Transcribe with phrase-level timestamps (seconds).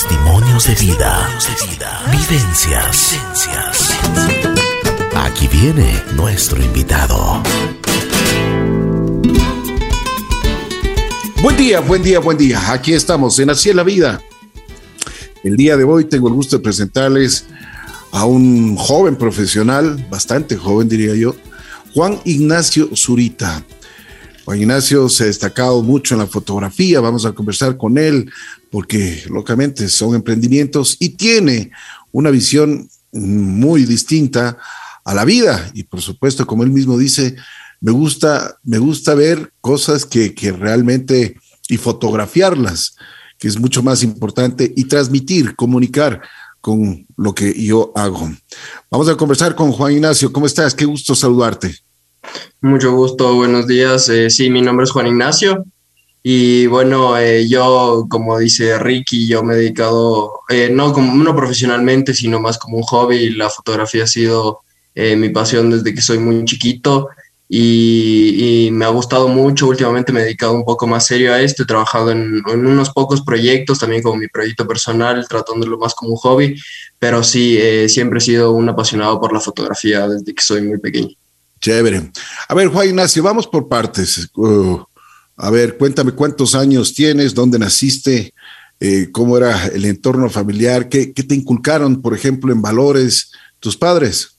[0.00, 1.28] Testimonios de vida.
[2.12, 3.18] Vivencias.
[5.16, 7.42] Aquí viene nuestro invitado.
[11.42, 12.72] Buen día, buen día, buen día.
[12.72, 14.22] Aquí estamos en Así es la Vida.
[15.42, 17.46] El día de hoy tengo el gusto de presentarles
[18.12, 21.34] a un joven profesional, bastante joven diría yo,
[21.92, 23.64] Juan Ignacio Zurita.
[24.48, 28.32] Juan Ignacio se ha destacado mucho en la fotografía, vamos a conversar con él
[28.70, 31.70] porque locamente son emprendimientos y tiene
[32.12, 34.56] una visión muy distinta
[35.04, 37.36] a la vida y por supuesto, como él mismo dice,
[37.82, 41.36] me gusta, me gusta ver cosas que, que realmente
[41.68, 42.96] y fotografiarlas,
[43.36, 46.22] que es mucho más importante, y transmitir, comunicar
[46.62, 48.32] con lo que yo hago.
[48.90, 50.32] Vamos a conversar con Juan Ignacio.
[50.32, 50.74] ¿Cómo estás?
[50.74, 51.76] Qué gusto saludarte.
[52.60, 54.08] Mucho gusto, buenos días.
[54.08, 55.64] Eh, sí, mi nombre es Juan Ignacio.
[56.24, 61.36] Y bueno, eh, yo, como dice Ricky, yo me he dedicado, eh, no, como, no
[61.36, 63.30] profesionalmente, sino más como un hobby.
[63.30, 64.60] La fotografía ha sido
[64.94, 67.08] mi pasión desde que soy muy chiquito
[67.48, 69.68] y, me ha gustado mucho.
[69.68, 71.62] Últimamente me he dedicado un poco más serio a esto.
[71.62, 76.12] He trabajado en, en, unos pocos proyectos, también como mi proyecto personal, tratándolo más como
[76.12, 76.60] un hobby.
[76.98, 77.56] Pero sí,
[77.88, 81.14] siempre he sido un apasionado por la fotografía desde que soy muy pequeño.
[81.60, 82.10] Chévere.
[82.48, 84.30] A ver, Juan Ignacio, vamos por partes.
[84.34, 84.78] Uh,
[85.36, 88.34] a ver, cuéntame cuántos años tienes, dónde naciste,
[88.80, 94.36] eh, cómo era el entorno familiar, ¿Qué, te inculcaron, por ejemplo, en valores tus padres.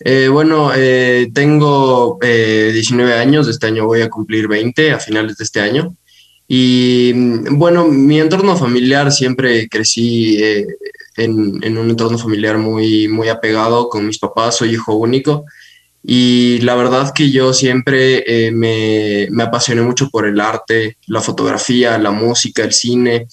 [0.00, 5.44] Eh, bueno, eh, tengo 19 años, este año voy a cumplir 20 a finales de
[5.44, 5.94] este año.
[6.46, 10.38] Y mm, bueno, mi entorno familiar siempre crecí
[11.16, 15.44] en, en, un entorno familiar muy, muy apegado con mis papás, soy hijo único.
[16.08, 21.20] Y la verdad que yo siempre eh, me, me, apasioné mucho por el arte, la
[21.20, 23.26] fotografía, la música, el cine,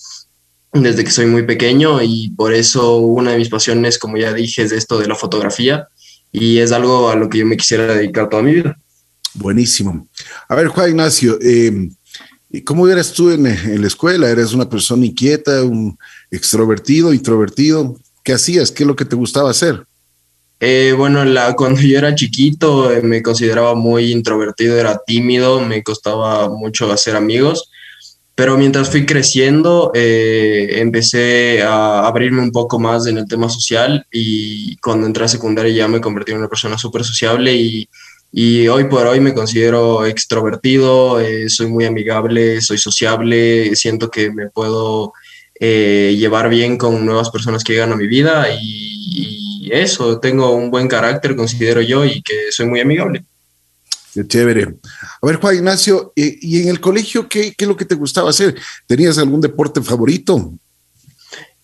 [0.74, 4.64] desde que soy muy pequeño y por eso una de mis pasiones, como ya dije,
[4.64, 5.88] es esto de la fotografía
[6.32, 8.76] y es algo a lo que yo me quisiera dedicar toda mi vida.
[9.36, 10.08] Buenísimo.
[10.50, 11.90] A ver, Juan Ignacio, eh,
[12.66, 14.28] ¿cómo eras tú en, en, la escuela?
[14.28, 15.96] ¿Eres una persona inquieta, un
[16.32, 18.00] extrovertido, introvertido?
[18.24, 18.72] ¿Qué hacías?
[18.72, 19.86] ¿Qué es lo que te gustaba hacer?
[20.60, 25.84] Eh, bueno, la, cuando yo era chiquito eh, me consideraba muy introvertido, era tímido, me
[25.84, 27.70] costaba mucho hacer amigos,
[28.36, 34.08] pero mientras fui creciendo eh, empecé a abrirme un poco más en el tema social
[34.12, 37.90] y cuando entré a secundaria ya me convertí en una persona súper sociable y,
[38.32, 44.50] y, hoy por hoy me considero extrovertido, soy muy amigable, soy sociable, siento que me
[44.50, 45.14] puedo
[45.60, 48.93] llevar bien con nuevas personas que llegan a mi vida y
[49.72, 53.24] eso, tengo un buen carácter, considero yo, y que soy muy amigable.
[54.14, 54.76] Qué chévere.
[55.22, 58.30] A ver, Juan Ignacio, ¿y en el colegio qué, qué es lo que te gustaba
[58.30, 58.56] hacer?
[58.86, 60.54] ¿Tenías algún deporte favorito?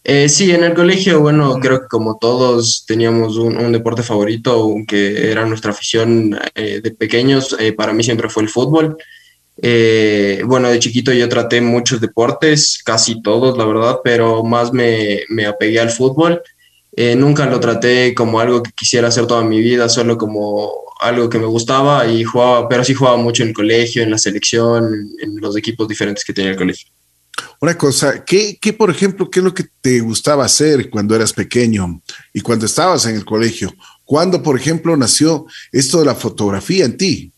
[0.04, 5.30] Eh, sí, en el colegio, bueno, creo que como todos teníamos un, deporte favorito, aunque
[5.30, 8.98] era nuestra afición eh, de pequeños, eh, para mí siempre fue el fútbol.
[10.46, 15.46] bueno, de chiquito yo traté muchos deportes, casi todos, la verdad, pero más me, me
[15.46, 16.42] apegué al fútbol.
[17.02, 21.30] Eh, nunca lo traté como algo que quisiera hacer toda mi vida, solo como algo
[21.30, 25.10] que me gustaba y jugaba, pero sí jugaba mucho en el colegio, en la selección,
[25.22, 26.90] en los equipos diferentes que tenía el colegio.
[27.62, 31.32] Una cosa, ¿qué, ¿qué, por ejemplo, qué es lo que te gustaba hacer cuando eras
[31.32, 32.02] pequeño
[32.34, 33.74] y cuando estabas en el colegio?
[34.04, 37.32] ¿Cuándo, por ejemplo, nació esto de la fotografía en ti?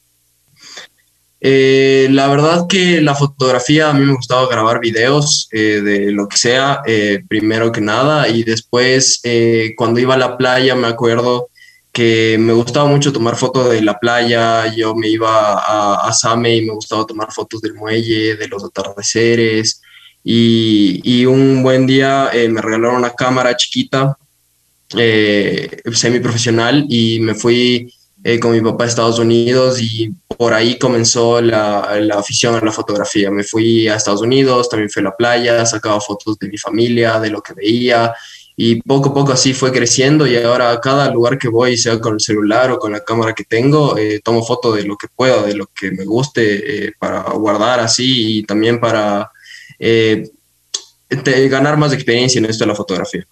[1.43, 6.27] Eh, la verdad que la fotografía a mí me gustaba grabar videos eh, de lo
[6.27, 9.21] que sea, eh, primero que nada, y después
[9.75, 11.49] cuando iba a la playa me acuerdo
[11.91, 16.57] que me gustaba mucho tomar fotos de la playa, yo me iba a, a Same
[16.57, 19.81] y me gustaba tomar fotos del muelle, de los atardeceres,
[20.23, 24.15] y, y un buen día me regalaron una cámara chiquita,
[24.89, 27.91] semi profesional, y me fui
[28.23, 32.61] eh, con mi papá a Estados Unidos y por ahí comenzó la, la, afición a
[32.61, 33.31] la fotografía.
[33.31, 37.19] Me fui a Estados Unidos, también fui a la playa, sacaba fotos de mi familia,
[37.19, 38.13] de lo que veía
[38.55, 41.99] y poco a poco así fue creciendo y ahora a cada lugar que voy, sea
[41.99, 45.07] con el celular o con la cámara que tengo, eh, tomo foto de lo que
[45.07, 49.31] puedo, de lo que me guste eh, para guardar así y también para
[50.99, 53.25] ganar más experiencia en esto de la fotografía.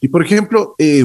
[0.00, 1.04] Y por ejemplo, eh,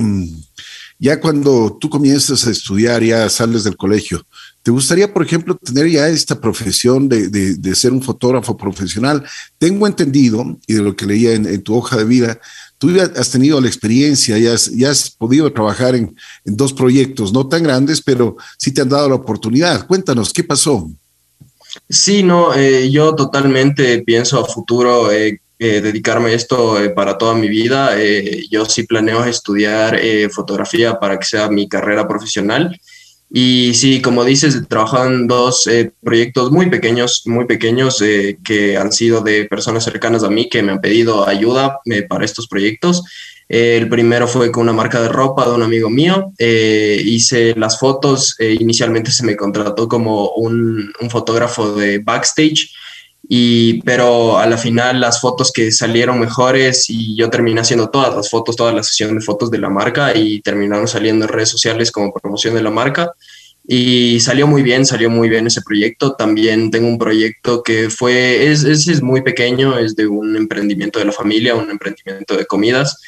[0.98, 4.26] ya cuando tú comienzas a estudiar, ya sales del colegio,
[4.64, 9.24] ¿te gustaría, por ejemplo, tener ya esta profesión de, de, ser un fotógrafo profesional?
[9.58, 12.40] Tengo entendido, y de lo que leía en, tu hoja de vida,
[12.78, 16.16] tú has tenido la experiencia, ya has, ya has podido trabajar en,
[16.46, 19.86] en, dos proyectos, no tan grandes, pero sí te han dado la oportunidad.
[19.88, 20.90] Cuéntanos, ¿qué pasó?
[21.90, 27.48] Sí, no, eh, yo totalmente pienso a futuro eh, dedicarme a esto para toda mi
[27.48, 27.96] vida.
[28.50, 30.00] yo sí planeo estudiar
[30.32, 32.80] fotografía para que sea mi carrera profesional.
[33.32, 34.62] Y sí, como dices,
[35.06, 35.68] en dos
[36.04, 38.04] proyectos muy pequeños, muy pequeños,
[38.44, 42.48] que han sido de personas cercanas a mí que me han pedido ayuda para estos
[42.48, 43.04] proyectos
[43.48, 46.34] el primero fue con una marca de ropa de un amigo mío.
[46.38, 48.36] Eh, hice las fotos.
[48.40, 52.74] Eh, inicialmente se me contrató como un, fotógrafo de backstage,
[53.28, 58.14] y, pero a la final las fotos que salieron mejores y yo terminé haciendo todas
[58.16, 61.50] las fotos, toda la sesión de fotos de la marca y terminaron saliendo en redes
[61.50, 63.14] sociales como promoción de la marca.
[63.68, 66.14] Y salió muy bien, salió muy bien ese proyecto.
[66.14, 71.06] También tengo un proyecto que fue, es, es muy pequeño, es de un emprendimiento de
[71.06, 73.02] la familia, un emprendimiento de comidas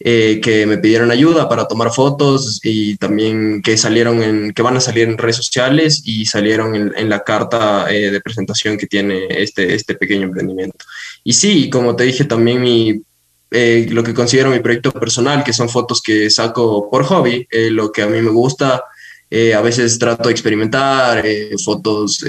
[0.00, 4.76] eh, que me pidieron ayuda para tomar fotos y también que salieron en, que van
[4.76, 9.26] a salir en redes sociales y salieron en, la carta eh, de presentación que tiene
[9.30, 10.84] este, este pequeño emprendimiento.
[11.22, 13.02] Y sí, como te dije, también mi,
[13.50, 17.92] eh, lo que considero mi proyecto personal, que son fotos que saco por hobby, lo
[17.92, 18.82] que a mí me gusta.
[19.30, 21.24] A veces trato de experimentar
[21.64, 22.24] fotos,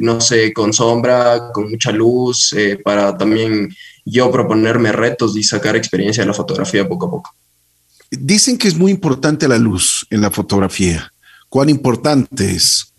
[0.00, 2.54] no sé, con sombra, con mucha luz,
[2.84, 7.34] para también yo proponerme retos y sacar experiencia de la fotografía poco a poco.
[8.10, 11.12] Dicen que es muy importante la luz en la fotografía.
[11.48, 12.92] ¿Cuán importante es?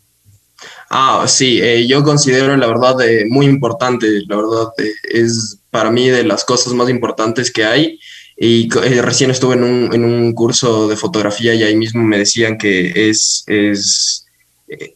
[0.90, 5.92] Ah, sí, eh, yo considero la verdad eh, muy importante, la verdad eh, es para
[5.92, 8.00] mí de las cosas más importantes que hay
[8.38, 12.58] y recién estuve en un, en un, curso de fotografía y ahí mismo me decían
[12.58, 14.26] que es, es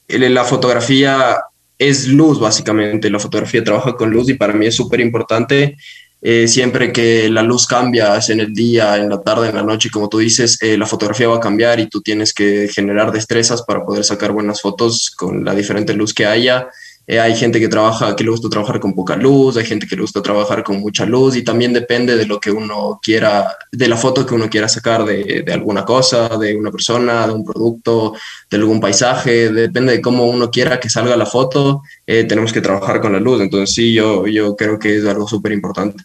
[0.08, 1.38] la fotografía
[1.80, 5.78] es luz básicamente, la fotografía trabaja con luz y para mí es súper importante.
[6.22, 9.90] Eh, siempre que la luz cambia, en el día, en la tarde, en la noche,
[9.90, 13.62] como tú dices, eh, la fotografía va a cambiar y tú tienes que generar destrezas
[13.62, 16.68] para poder sacar buenas fotos con la diferente luz que haya.
[17.12, 19.96] Eh, hay gente que trabaja, que le gusta trabajar con poca luz, hay gente que
[19.96, 23.88] le gusta trabajar con mucha luz y también depende de lo que uno quiera, de
[23.88, 27.44] la foto que uno quiera sacar de, de alguna cosa, de una persona, de un
[27.44, 28.14] producto,
[28.48, 32.62] de algún paisaje, depende de cómo uno quiera que salga la foto, eh, tenemos que
[32.62, 33.42] trabajar con la luz.
[33.42, 36.04] Entonces sí, yo, yo creo que es algo súper importante.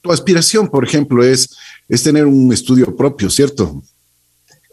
[0.00, 1.56] Tu aspiración, por ejemplo, es,
[1.88, 3.82] es tener un estudio propio, ¿cierto?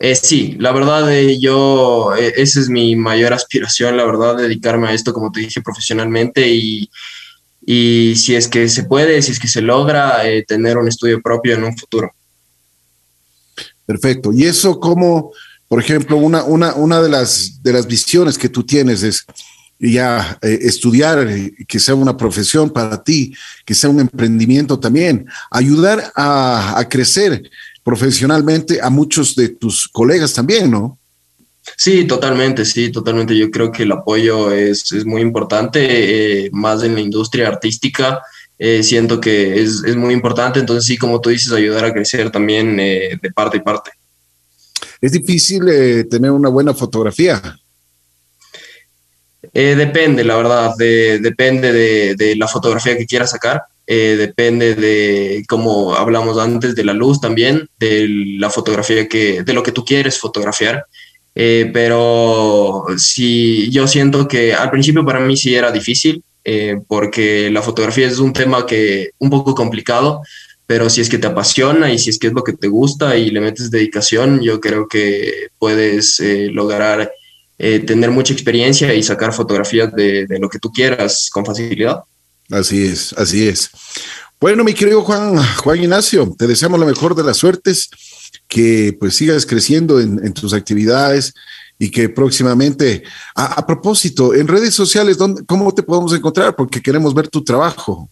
[0.01, 4.87] Eh, sí, la verdad, eh, yo, eh, esa es mi mayor aspiración, la verdad, dedicarme
[4.87, 6.89] a esto, como te dije, profesionalmente y,
[7.65, 11.53] y si es que se puede, si es que se logra, tener un estudio propio
[11.53, 12.11] en un futuro.
[13.85, 14.31] Perfecto.
[14.31, 15.31] Y eso como,
[15.67, 19.25] por ejemplo, una, una, una de, las, de las visiones que tú tienes es
[19.79, 21.27] ya estudiar,
[21.67, 23.33] que sea una profesión para ti,
[23.65, 27.49] que sea un emprendimiento también, ayudar a, a crecer
[27.89, 30.99] profesionalmente a muchos de tus colegas también, ¿no?
[31.75, 33.35] Sí, totalmente, sí, totalmente.
[33.35, 35.79] Yo creo que el apoyo es, es muy importante,
[36.45, 38.21] eh, más en la industria artística.
[38.59, 42.29] Eh, siento que es, es, muy importante, entonces sí, como tú dices, ayudar a crecer
[42.29, 43.89] también eh, de parte y parte.
[45.01, 45.63] ¿Es difícil
[46.11, 47.41] tener una buena fotografía?
[49.51, 53.63] depende, la verdad, depende de, de, la fotografía que quieras sacar.
[53.91, 58.07] Eh, depende de, como hablamos antes, de la luz también, de
[58.37, 60.85] la fotografía que, de lo que tú quieres fotografiar.
[61.33, 67.49] Eh, pero sí, yo siento que al principio para mí sí era difícil, eh, porque
[67.49, 70.21] la fotografía es un tema que un poco complicado,
[70.67, 73.17] pero si es que te apasiona y si es que es lo que te gusta
[73.17, 77.11] y le metes dedicación, yo creo que puedes lograr
[77.57, 82.03] tener mucha experiencia y sacar fotografías de, de lo que tú quieras con facilidad.
[82.51, 83.69] Así es, así es.
[84.39, 87.89] Bueno, mi querido Juan, Juan Ignacio, te deseamos la mejor de las suertes,
[88.47, 91.33] que pues sigas creciendo en, tus actividades
[91.77, 93.03] y que próximamente,
[93.35, 96.55] a, propósito, en redes sociales, ¿dónde, ¿cómo te podemos encontrar?
[96.55, 98.09] Porque queremos ver tu trabajo.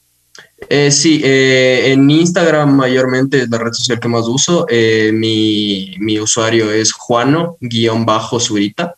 [0.70, 4.66] Eh, sí, eh, en Instagram mayormente es la red social que más uso.
[4.70, 8.96] Eh, mi, mi, usuario es juano-zurita.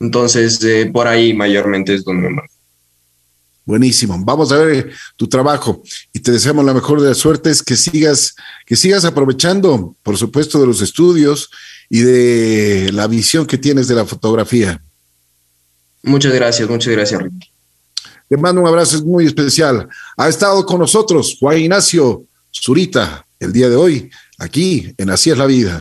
[0.00, 0.60] Entonces,
[0.92, 2.42] por ahí mayormente es donde me
[3.66, 4.16] Buenísimo.
[4.24, 8.34] Vamos a ver tu trabajo y te deseamos la mejor de las suertes, que sigas,
[8.66, 11.50] que sigas aprovechando, por supuesto, de los estudios
[11.88, 14.82] y de la visión que tienes de la fotografía.
[16.02, 17.50] Muchas gracias, muchas gracias, Ricky.
[18.28, 19.88] Te mando un abrazo muy especial.
[20.16, 25.38] Ha estado con nosotros Juan Ignacio Zurita el día de hoy, aquí en Así es
[25.38, 25.72] la vida.